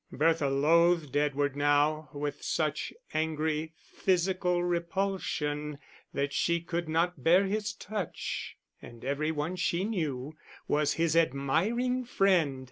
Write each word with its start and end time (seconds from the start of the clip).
Bertha 0.11 0.49
loathed 0.49 1.15
Edward 1.15 1.55
now 1.55 2.09
with 2.11 2.41
such 2.41 2.91
angry, 3.13 3.73
physical 3.93 4.63
repulsion 4.63 5.77
that 6.11 6.33
she 6.33 6.59
could 6.59 6.89
not 6.89 7.23
bear 7.23 7.43
his 7.45 7.71
touch; 7.73 8.57
and 8.81 9.05
every 9.05 9.31
one 9.31 9.55
she 9.57 9.83
knew, 9.83 10.33
was 10.67 10.93
his 10.93 11.15
admiring 11.15 12.03
friend. 12.03 12.59